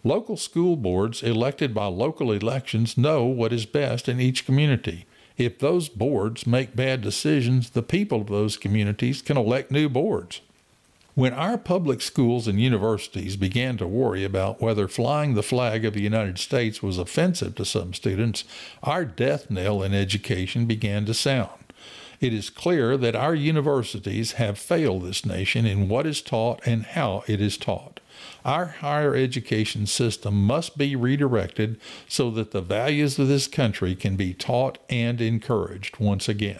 Local 0.05 0.35
school 0.35 0.75
boards 0.75 1.23
elected 1.23 1.73
by 1.73 1.85
local 1.85 2.33
elections 2.33 2.97
know 2.97 3.23
what 3.23 3.53
is 3.53 3.65
best 3.65 4.09
in 4.09 4.19
each 4.19 4.45
community. 4.45 5.05
If 5.37 5.59
those 5.59 5.87
boards 5.87 6.45
make 6.45 6.75
bad 6.75 6.99
decisions, 6.99 7.69
the 7.69 7.81
people 7.81 8.19
of 8.21 8.27
those 8.27 8.57
communities 8.57 9.21
can 9.21 9.37
elect 9.37 9.71
new 9.71 9.87
boards. 9.87 10.41
When 11.15 11.31
our 11.31 11.57
public 11.57 12.01
schools 12.01 12.49
and 12.49 12.59
universities 12.59 13.37
began 13.37 13.77
to 13.77 13.87
worry 13.87 14.25
about 14.25 14.61
whether 14.61 14.89
flying 14.89 15.35
the 15.35 15.43
flag 15.43 15.85
of 15.85 15.93
the 15.93 16.01
United 16.01 16.37
States 16.37 16.83
was 16.83 16.97
offensive 16.97 17.55
to 17.55 17.65
some 17.65 17.93
students, 17.93 18.43
our 18.81 19.05
death 19.05 19.49
knell 19.49 19.83
in 19.83 19.93
education 19.93 20.65
began 20.65 21.05
to 21.05 21.13
sound. 21.13 21.63
It 22.19 22.33
is 22.33 22.49
clear 22.49 22.97
that 22.97 23.15
our 23.15 23.35
universities 23.35 24.33
have 24.33 24.57
failed 24.57 25.03
this 25.03 25.25
nation 25.25 25.65
in 25.65 25.87
what 25.87 26.05
is 26.05 26.21
taught 26.21 26.59
and 26.65 26.83
how 26.83 27.23
it 27.27 27.39
is 27.39 27.57
taught. 27.57 27.99
Our 28.45 28.65
higher 28.65 29.15
education 29.15 29.85
system 29.85 30.45
must 30.45 30.77
be 30.77 30.95
redirected 30.95 31.79
so 32.07 32.29
that 32.31 32.51
the 32.51 32.61
values 32.61 33.19
of 33.19 33.27
this 33.27 33.47
country 33.47 33.95
can 33.95 34.15
be 34.15 34.33
taught 34.33 34.77
and 34.89 35.19
encouraged 35.19 35.99
once 35.99 36.29
again. 36.29 36.59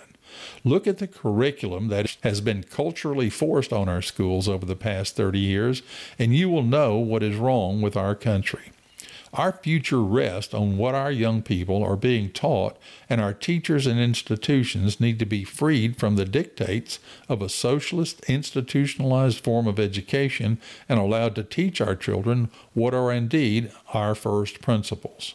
Look 0.64 0.88
at 0.88 0.98
the 0.98 1.08
curriculum 1.08 1.88
that 1.90 2.18
has 2.24 2.42
been 2.42 2.64
culturally 2.64 3.30
forced 3.30 3.72
on 3.72 3.88
our 3.88 4.02
schools 4.02 4.48
over 4.48 4.66
the 4.66 4.76
past 4.76 5.16
30 5.16 5.40
years, 5.40 5.84
and 6.18 6.36
you 6.36 6.50
will 6.50 6.64
know 6.64 6.98
what 6.98 7.24
is 7.24 7.36
wrong 7.36 7.82
with 7.82 7.96
our 7.96 8.16
country. 8.16 8.73
Our 9.34 9.52
future 9.52 10.04
rests 10.04 10.54
on 10.54 10.78
what 10.78 10.94
our 10.94 11.12
young 11.12 11.42
people 11.42 11.84
are 11.84 11.96
being 11.96 12.30
taught, 12.30 12.78
and 13.10 13.20
our 13.20 13.34
teachers 13.34 13.88
and 13.88 14.00
institutions 14.00 15.00
need 15.00 15.18
to 15.18 15.26
be 15.26 15.44
freed 15.44 15.98
from 15.98 16.16
the 16.16 16.26
dictates 16.26 17.00
of 17.28 17.42
a 17.42 17.50
socialist 17.50 18.24
institutionalized 18.30 19.44
form 19.44 19.66
of 19.66 19.80
education 19.80 20.60
and 20.88 21.00
allowed 21.00 21.34
to 21.36 21.44
teach 21.44 21.82
our 21.82 21.96
children 21.96 22.52
what 22.76 22.94
are 22.94 23.12
indeed 23.12 23.72
our 23.92 24.14
first 24.14 24.62
principles. 24.62 25.34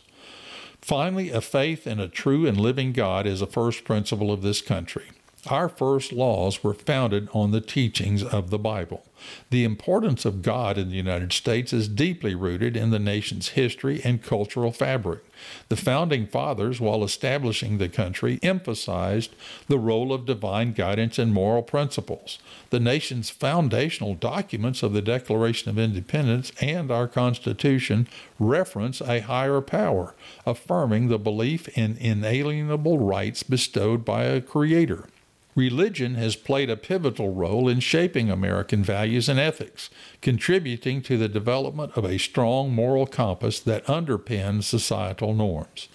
Finally, 0.81 1.31
a 1.31 1.41
faith 1.41 1.85
in 1.85 1.99
a 1.99 2.07
true 2.07 2.47
and 2.47 2.57
living 2.61 2.93
God 2.93 3.27
is 3.27 3.43
a 3.43 3.49
first 3.49 3.83
principle 3.83 4.31
of 4.31 4.43
this 4.43 4.63
country. 4.63 5.07
Our 5.47 5.69
first 5.69 6.13
laws 6.13 6.65
were 6.65 6.75
founded 6.75 7.29
on 7.33 7.53
the 7.53 7.61
teachings 7.61 8.25
of 8.25 8.51
the 8.51 8.59
Bible. 8.59 9.05
The 9.51 9.63
importance 9.63 10.25
of 10.25 10.43
God 10.43 10.77
in 10.77 10.91
the 10.91 10.97
United 10.97 11.33
States 11.33 11.73
is 11.73 11.87
deeply 11.87 12.35
rooted 12.35 12.77
in 12.77 12.91
the 12.91 12.99
nation's 12.99 13.51
history 13.51 14.01
and 14.05 14.23
cultural 14.23 14.73
fabric. 14.73 15.21
The 15.69 15.77
founding 15.77 16.27
fathers, 16.27 16.81
while 16.81 17.05
establishing 17.05 17.79
the 17.79 17.89
country, 17.89 18.41
emphasized 18.43 19.37
the 19.69 19.79
role 19.79 20.13
of 20.13 20.27
divine 20.27 20.73
guidance 20.73 21.21
and 21.21 21.33
moral 21.33 21.63
principles. 21.63 22.41
The 22.71 22.81
nation's 22.81 23.31
foundational 23.31 24.15
documents 24.15 24.83
of 24.83 24.93
the 24.93 25.03
Declaration 25.03 25.71
of 25.71 25.79
Independence 25.79 26.51
and 26.61 26.91
our 26.91 27.07
Constitution 27.07 28.09
reference 28.41 29.01
a 29.01 29.21
higher 29.21 29.61
power, 29.61 30.17
affirming 30.45 31.09
the 31.09 31.19
belief 31.19 31.69
in 31.79 31.97
inalienable 31.97 32.99
rights 32.99 33.45
bestowed 33.45 34.05
by 34.05 34.25
a 34.25 34.41
Creator. 34.41 35.07
Religion 35.59 36.15
has 36.15 36.37
played 36.37 36.71
a 36.71 36.77
pivotal 36.77 37.35
role 37.35 37.69
in 37.69 37.81
shaping 37.81 38.31
American 38.31 38.81
values 38.81 39.29
and 39.29 39.41
ethics, 39.41 39.91
contributing 40.23 41.03
to 41.03 41.19
the 41.19 41.29
development 41.29 41.91
of 41.97 42.05
a 42.05 42.17
strong 42.17 42.73
moral 42.73 43.09
compass 43.09 43.59
that 43.59 43.85
underpins 43.87 44.63
societal 44.63 45.35
norms. 45.35 45.89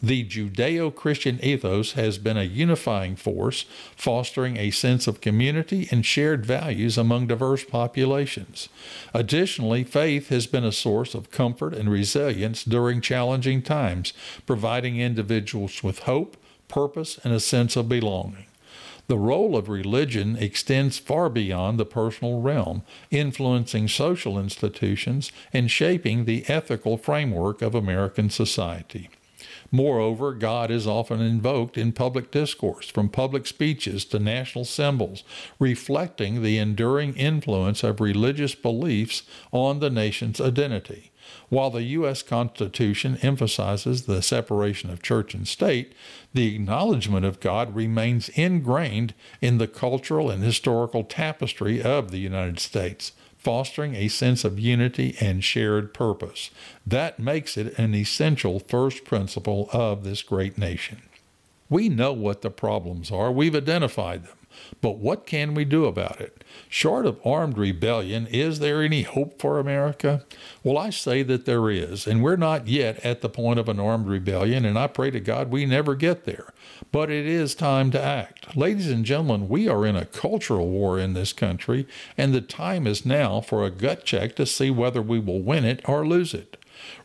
The 0.00 0.24
Judeo 0.24 0.94
Christian 0.94 1.40
ethos 1.42 1.94
has 1.94 2.16
been 2.16 2.36
a 2.36 2.44
unifying 2.44 3.16
force, 3.16 3.64
fostering 3.96 4.56
a 4.56 4.70
sense 4.70 5.08
of 5.08 5.20
community 5.20 5.88
and 5.90 6.06
shared 6.06 6.46
values 6.46 6.96
among 6.96 7.26
diverse 7.26 7.64
populations. 7.64 8.68
Additionally, 9.12 9.82
faith 9.82 10.28
has 10.28 10.46
been 10.46 10.64
a 10.64 10.70
source 10.70 11.16
of 11.16 11.32
comfort 11.32 11.74
and 11.74 11.90
resilience 11.90 12.62
during 12.62 13.00
challenging 13.00 13.62
times, 13.62 14.12
providing 14.46 15.00
individuals 15.00 15.82
with 15.82 16.04
hope, 16.04 16.36
purpose, 16.68 17.18
and 17.24 17.34
a 17.34 17.40
sense 17.40 17.74
of 17.74 17.88
belonging. 17.88 18.44
The 19.08 19.18
role 19.18 19.56
of 19.56 19.70
religion 19.70 20.36
extends 20.36 20.98
far 20.98 21.30
beyond 21.30 21.78
the 21.78 21.86
personal 21.86 22.42
realm, 22.42 22.82
influencing 23.10 23.88
social 23.88 24.38
institutions 24.38 25.32
and 25.50 25.70
shaping 25.70 26.24
the 26.26 26.44
ethical 26.46 26.98
framework 26.98 27.62
of 27.62 27.74
American 27.74 28.28
society. 28.28 29.08
Moreover, 29.70 30.34
God 30.34 30.70
is 30.70 30.86
often 30.86 31.20
invoked 31.22 31.78
in 31.78 31.92
public 31.92 32.30
discourse, 32.30 32.90
from 32.90 33.08
public 33.08 33.46
speeches 33.46 34.04
to 34.06 34.18
national 34.18 34.66
symbols, 34.66 35.24
reflecting 35.58 36.42
the 36.42 36.58
enduring 36.58 37.14
influence 37.16 37.82
of 37.82 38.00
religious 38.00 38.54
beliefs 38.54 39.22
on 39.52 39.80
the 39.80 39.90
nation's 39.90 40.40
identity. 40.40 41.12
While 41.48 41.70
the 41.70 41.82
U.S. 41.82 42.22
Constitution 42.22 43.18
emphasizes 43.22 44.02
the 44.02 44.22
separation 44.22 44.90
of 44.90 45.02
church 45.02 45.34
and 45.34 45.46
state, 45.46 45.92
the 46.34 46.54
acknowledgement 46.54 47.24
of 47.24 47.40
God 47.40 47.74
remains 47.74 48.28
ingrained 48.30 49.14
in 49.40 49.58
the 49.58 49.68
cultural 49.68 50.30
and 50.30 50.42
historical 50.42 51.04
tapestry 51.04 51.82
of 51.82 52.10
the 52.10 52.18
United 52.18 52.58
States, 52.60 53.12
fostering 53.36 53.94
a 53.94 54.08
sense 54.08 54.44
of 54.44 54.58
unity 54.58 55.16
and 55.20 55.44
shared 55.44 55.94
purpose. 55.94 56.50
That 56.86 57.18
makes 57.18 57.56
it 57.56 57.78
an 57.78 57.94
essential 57.94 58.60
first 58.60 59.04
principle 59.04 59.68
of 59.72 60.04
this 60.04 60.22
great 60.22 60.58
nation. 60.58 61.02
We 61.70 61.88
know 61.88 62.12
what 62.12 62.42
the 62.42 62.50
problems 62.50 63.10
are, 63.10 63.30
we've 63.30 63.54
identified 63.54 64.24
them. 64.24 64.37
But 64.80 64.98
what 64.98 65.26
can 65.26 65.54
we 65.54 65.64
do 65.64 65.86
about 65.86 66.20
it? 66.20 66.44
Short 66.68 67.06
of 67.06 67.20
armed 67.24 67.58
rebellion, 67.58 68.26
is 68.26 68.58
there 68.58 68.82
any 68.82 69.02
hope 69.02 69.40
for 69.40 69.58
America? 69.58 70.24
Well, 70.62 70.78
I 70.78 70.90
say 70.90 71.22
that 71.24 71.44
there 71.44 71.70
is, 71.70 72.06
and 72.06 72.22
we're 72.22 72.36
not 72.36 72.68
yet 72.68 73.04
at 73.04 73.20
the 73.20 73.28
point 73.28 73.58
of 73.58 73.68
an 73.68 73.80
armed 73.80 74.06
rebellion, 74.06 74.64
and 74.64 74.78
I 74.78 74.86
pray 74.86 75.10
to 75.10 75.20
God 75.20 75.50
we 75.50 75.66
never 75.66 75.94
get 75.94 76.24
there. 76.24 76.52
But 76.92 77.10
it 77.10 77.26
is 77.26 77.54
time 77.54 77.90
to 77.92 78.02
act. 78.02 78.56
Ladies 78.56 78.90
and 78.90 79.04
gentlemen, 79.04 79.48
we 79.48 79.68
are 79.68 79.84
in 79.84 79.96
a 79.96 80.06
cultural 80.06 80.68
war 80.68 80.98
in 80.98 81.14
this 81.14 81.32
country, 81.32 81.86
and 82.16 82.32
the 82.32 82.40
time 82.40 82.86
is 82.86 83.04
now 83.04 83.40
for 83.40 83.64
a 83.64 83.70
gut 83.70 84.04
check 84.04 84.36
to 84.36 84.46
see 84.46 84.70
whether 84.70 85.02
we 85.02 85.18
will 85.18 85.42
win 85.42 85.64
it 85.64 85.80
or 85.88 86.06
lose 86.06 86.34
it. 86.34 86.56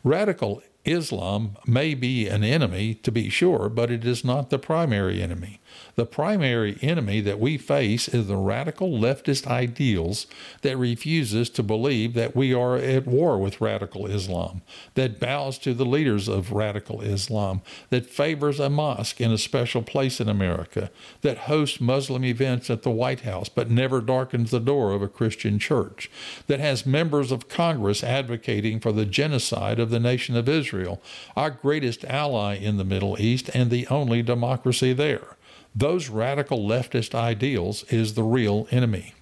Radical 0.03 0.62
Islam 0.86 1.57
may 1.65 1.93
be 1.93 2.27
an 2.27 2.43
enemy, 2.43 2.93
to 2.95 3.12
be 3.12 3.29
sure, 3.29 3.69
but 3.69 3.89
it 3.89 4.05
is 4.05 4.24
not 4.24 4.50
the 4.50 4.60
primary 4.60 5.22
enemy. 5.22 5.60
The 5.95 6.05
primary 6.07 6.77
enemy 6.81 7.21
that 7.21 7.39
we 7.39 7.57
face 7.59 8.07
is 8.07 8.25
the 8.25 8.35
radical 8.35 8.89
leftist 8.89 9.45
ideals 9.45 10.25
that 10.62 10.75
refuses 10.75 11.51
to 11.51 11.62
believe 11.62 12.15
that 12.15 12.35
we 12.35 12.51
are 12.51 12.77
at 12.77 13.05
war 13.05 13.38
with 13.38 13.62
radical 13.62 14.07
Islam, 14.07 14.63
that 14.95 15.19
bows 15.19 15.59
to 15.59 15.75
the 15.75 15.85
leaders 15.85 16.27
of 16.27 16.51
radical 16.51 17.01
Islam, 17.01 17.62
that 17.91 18.09
favors 18.09 18.59
a 18.59 18.71
mosque 18.71 19.21
in 19.21 19.31
a 19.31 19.38
special 19.38 19.83
place 19.83 20.19
in 20.19 20.27
America, 20.27 20.89
that 21.21 21.39
hosts 21.39 21.79
Muslim 21.79 22.25
events 22.25 22.71
at 22.71 22.81
the 22.81 22.89
White 22.89 23.21
House 23.21 23.47
but 23.47 23.69
never 23.69 24.01
darkens 24.01 24.50
the 24.50 24.59
door 24.59 24.93
of 24.93 25.03
a 25.03 25.07
Christian 25.07 25.59
church, 25.59 26.09
that 26.47 26.59
has 26.59 26.88
members 26.88 27.31
of 27.31 27.50
Congress 27.50 28.03
advocating 28.03 28.79
for 28.79 28.91
the 28.91 29.05
genocide 29.05 29.79
of 29.79 29.91
the 29.91 30.00
nation 30.00 30.35
of 30.35 30.50
Israel 30.50 31.00
our 31.35 31.51
greatest 31.51 32.03
ally 32.05 32.55
in 32.55 32.77
the 32.77 32.83
Middle 32.83 33.21
East 33.21 33.51
and 33.53 33.69
the 33.69 33.85
only 33.88 34.23
democracy 34.23 34.91
there. 34.91 35.38
Those 35.75 36.10
radical 36.10 36.60
leftist 36.60 37.15
ideals 37.15 37.84
is 37.86 38.13
the 38.13 38.24
real 38.24 38.68
enemy. 38.70 39.13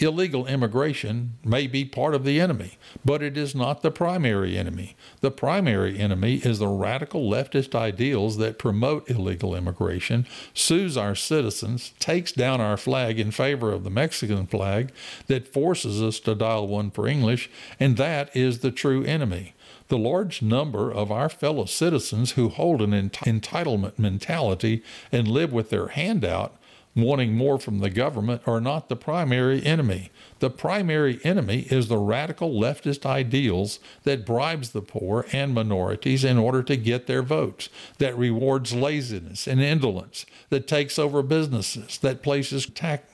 Illegal 0.00 0.46
immigration 0.46 1.32
may 1.44 1.66
be 1.66 1.84
part 1.84 2.14
of 2.14 2.22
the 2.22 2.40
enemy, 2.40 2.78
but 3.04 3.20
it 3.20 3.36
is 3.36 3.52
not 3.52 3.82
the 3.82 3.90
primary 3.90 4.56
enemy. 4.56 4.94
The 5.22 5.32
primary 5.32 5.98
enemy 5.98 6.36
is 6.36 6.60
the 6.60 6.68
radical 6.68 7.28
leftist 7.28 7.74
ideals 7.74 8.36
that 8.36 8.60
promote 8.60 9.10
illegal 9.10 9.56
immigration, 9.56 10.24
sues 10.54 10.96
our 10.96 11.16
citizens, 11.16 11.94
takes 11.98 12.30
down 12.30 12.60
our 12.60 12.76
flag 12.76 13.18
in 13.18 13.32
favor 13.32 13.72
of 13.72 13.82
the 13.82 13.90
Mexican 13.90 14.46
flag, 14.46 14.92
that 15.26 15.52
forces 15.52 16.00
us 16.00 16.20
to 16.20 16.36
dial 16.36 16.68
one 16.68 16.92
for 16.92 17.08
English, 17.08 17.50
and 17.80 17.96
that 17.96 18.34
is 18.36 18.60
the 18.60 18.70
true 18.70 19.02
enemy. 19.02 19.54
The 19.88 19.98
large 19.98 20.42
number 20.42 20.90
of 20.90 21.10
our 21.10 21.28
fellow 21.28 21.64
citizens 21.64 22.32
who 22.32 22.50
hold 22.50 22.82
an 22.82 22.92
ent- 22.92 23.12
entitlement 23.20 23.98
mentality 23.98 24.82
and 25.10 25.26
live 25.26 25.52
with 25.52 25.70
their 25.70 25.88
hand 25.88 26.24
out 26.24 26.57
wanting 27.02 27.34
more 27.34 27.58
from 27.58 27.78
the 27.78 27.90
government 27.90 28.42
are 28.46 28.60
not 28.60 28.88
the 28.88 28.96
primary 28.96 29.64
enemy. 29.64 30.10
The 30.38 30.50
primary 30.50 31.20
enemy 31.24 31.66
is 31.70 31.88
the 31.88 31.98
radical 31.98 32.52
leftist 32.52 33.04
ideals 33.04 33.80
that 34.04 34.26
bribes 34.26 34.70
the 34.70 34.82
poor 34.82 35.26
and 35.32 35.54
minorities 35.54 36.24
in 36.24 36.38
order 36.38 36.62
to 36.62 36.76
get 36.76 37.06
their 37.06 37.22
votes, 37.22 37.68
that 37.98 38.16
rewards 38.16 38.74
laziness 38.74 39.46
and 39.46 39.60
indolence, 39.60 40.26
that 40.50 40.68
takes 40.68 40.98
over 40.98 41.22
businesses, 41.22 41.98
that 41.98 42.22
places 42.22 42.70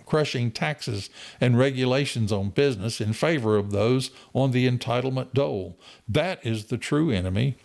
crushing 0.06 0.50
taxes 0.50 1.10
and 1.40 1.58
regulations 1.58 2.32
on 2.32 2.50
business 2.50 3.00
in 3.00 3.12
favor 3.12 3.56
of 3.56 3.70
those 3.70 4.10
on 4.32 4.50
the 4.50 4.68
entitlement 4.68 5.32
dole. 5.32 5.78
That 6.08 6.44
is 6.44 6.66
the 6.66 6.78
true 6.78 7.10
enemy 7.10 7.56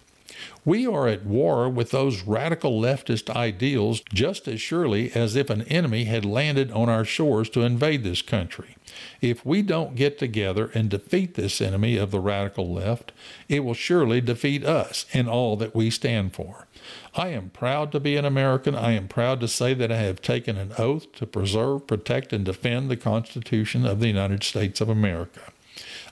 we 0.65 0.85
are 0.85 1.07
at 1.07 1.25
war 1.25 1.69
with 1.69 1.91
those 1.91 2.23
radical 2.23 2.79
leftist 2.79 3.33
ideals 3.35 4.01
just 4.13 4.47
as 4.47 4.61
surely 4.61 5.11
as 5.13 5.35
if 5.35 5.49
an 5.49 5.63
enemy 5.63 6.05
had 6.05 6.25
landed 6.25 6.71
on 6.71 6.89
our 6.89 7.05
shores 7.05 7.49
to 7.51 7.61
invade 7.61 8.03
this 8.03 8.21
country. 8.21 8.75
If 9.21 9.45
we 9.45 9.61
don't 9.61 9.95
get 9.95 10.17
together 10.17 10.71
and 10.73 10.89
defeat 10.89 11.35
this 11.35 11.61
enemy 11.61 11.97
of 11.97 12.11
the 12.11 12.19
radical 12.19 12.73
left, 12.73 13.11
it 13.47 13.61
will 13.61 13.73
surely 13.73 14.21
defeat 14.21 14.65
us 14.65 15.05
and 15.13 15.29
all 15.29 15.55
that 15.57 15.75
we 15.75 15.89
stand 15.89 16.33
for. 16.33 16.67
I 17.15 17.29
am 17.29 17.49
proud 17.49 17.91
to 17.91 17.99
be 17.99 18.15
an 18.15 18.25
American. 18.25 18.75
I 18.75 18.91
am 18.91 19.07
proud 19.07 19.39
to 19.41 19.47
say 19.47 19.73
that 19.73 19.91
I 19.91 19.97
have 19.97 20.21
taken 20.21 20.57
an 20.57 20.73
oath 20.77 21.11
to 21.13 21.25
preserve, 21.25 21.87
protect, 21.87 22.33
and 22.33 22.45
defend 22.45 22.89
the 22.89 22.97
Constitution 22.97 23.85
of 23.85 23.99
the 23.99 24.07
United 24.07 24.43
States 24.43 24.79
of 24.81 24.89
America. 24.89 25.51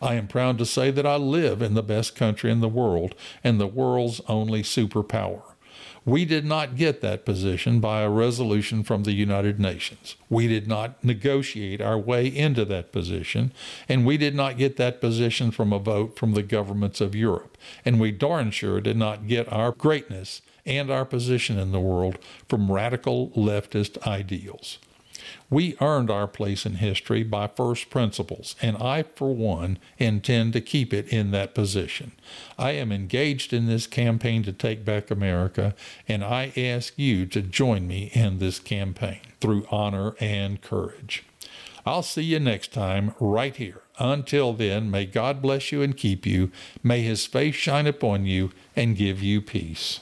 I 0.01 0.15
am 0.15 0.27
proud 0.27 0.57
to 0.59 0.65
say 0.65 0.91
that 0.91 1.05
I 1.05 1.15
live 1.15 1.61
in 1.61 1.73
the 1.73 1.83
best 1.83 2.15
country 2.15 2.51
in 2.51 2.61
the 2.61 2.69
world 2.69 3.15
and 3.43 3.59
the 3.59 3.67
world's 3.67 4.21
only 4.27 4.63
superpower. 4.63 5.41
We 6.07 6.23
did 6.23 6.45
not 6.45 6.77
get 6.77 7.01
that 7.01 7.25
position 7.25 7.81
by 7.81 7.99
a 7.99 8.09
resolution 8.09 8.83
from 8.83 9.03
the 9.03 9.11
United 9.11 9.59
Nations. 9.59 10.15
We 10.29 10.47
did 10.47 10.65
not 10.65 11.03
negotiate 11.03 11.81
our 11.81 11.97
way 11.97 12.27
into 12.27 12.63
that 12.63 12.93
position, 12.93 13.51
and 13.89 14.05
we 14.05 14.15
did 14.15 14.33
not 14.33 14.57
get 14.57 14.77
that 14.77 15.01
position 15.01 15.51
from 15.51 15.73
a 15.73 15.79
vote 15.79 16.17
from 16.17 16.31
the 16.31 16.43
governments 16.43 17.01
of 17.01 17.13
Europe. 17.13 17.57
And 17.83 17.99
we 17.99 18.11
darn 18.13 18.51
sure 18.51 18.79
did 18.79 18.95
not 18.95 19.27
get 19.27 19.51
our 19.51 19.73
greatness 19.73 20.41
and 20.65 20.89
our 20.89 21.03
position 21.03 21.59
in 21.59 21.73
the 21.73 21.81
world 21.81 22.19
from 22.47 22.71
radical 22.71 23.29
leftist 23.31 24.01
ideals. 24.07 24.79
We 25.49 25.77
earned 25.79 26.11
our 26.11 26.27
place 26.27 26.65
in 26.65 26.75
history 26.75 27.23
by 27.23 27.47
first 27.47 27.89
principles, 27.89 28.55
and 28.61 28.75
I, 28.77 29.03
for 29.03 29.33
one, 29.33 29.79
intend 29.97 30.53
to 30.53 30.61
keep 30.61 30.93
it 30.93 31.07
in 31.07 31.31
that 31.31 31.55
position. 31.55 32.11
I 32.57 32.71
am 32.71 32.91
engaged 32.91 33.53
in 33.53 33.65
this 33.65 33.87
campaign 33.87 34.43
to 34.43 34.51
take 34.51 34.83
back 34.83 35.09
America, 35.09 35.73
and 36.07 36.23
I 36.23 36.51
ask 36.57 36.93
you 36.97 37.25
to 37.27 37.41
join 37.41 37.87
me 37.87 38.11
in 38.13 38.39
this 38.39 38.59
campaign 38.59 39.21
through 39.39 39.67
honor 39.71 40.15
and 40.19 40.61
courage. 40.61 41.23
I'll 41.85 42.03
see 42.03 42.23
you 42.23 42.39
next 42.39 42.73
time 42.73 43.15
right 43.17 43.55
here. 43.55 43.81
Until 43.97 44.51
then, 44.51 44.91
may 44.91 45.05
God 45.05 45.41
bless 45.41 45.71
you 45.71 45.81
and 45.81 45.95
keep 45.95 46.25
you. 46.25 46.51
May 46.83 47.01
his 47.01 47.25
face 47.25 47.55
shine 47.55 47.87
upon 47.87 48.25
you 48.25 48.51
and 48.75 48.97
give 48.97 49.23
you 49.23 49.41
peace. 49.41 50.01